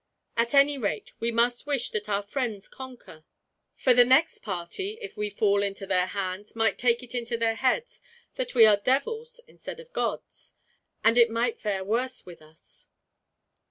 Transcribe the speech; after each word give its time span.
At 0.35 0.55
any 0.55 0.79
rate, 0.79 1.11
we 1.19 1.29
must 1.31 1.67
wish 1.67 1.91
that 1.91 2.09
our 2.09 2.23
friends 2.23 2.67
conquer; 2.67 3.23
for 3.75 3.93
the 3.93 4.03
next 4.03 4.39
party, 4.39 4.97
if 4.99 5.15
we 5.15 5.29
fall 5.29 5.61
into 5.61 5.85
their 5.85 6.07
hands, 6.07 6.55
might 6.55 6.79
take 6.79 7.03
it 7.03 7.13
into 7.13 7.37
their 7.37 7.53
heads 7.53 8.01
that 8.33 8.55
we 8.55 8.65
are 8.65 8.77
devils 8.77 9.39
instead 9.47 9.79
of 9.79 9.93
gods, 9.93 10.55
and 11.03 11.19
it 11.19 11.29
might 11.29 11.59
fare 11.59 11.83
worse 11.83 12.25
with 12.25 12.41
us." 12.41 12.87